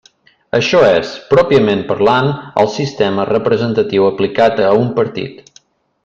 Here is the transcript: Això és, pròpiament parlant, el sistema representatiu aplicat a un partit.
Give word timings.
Això 0.59 0.79
és, 0.99 1.09
pròpiament 1.33 1.83
parlant, 1.91 2.31
el 2.63 2.71
sistema 2.79 3.25
representatiu 3.33 4.07
aplicat 4.11 4.63
a 4.69 4.77
un 4.85 4.89
partit. 5.01 5.51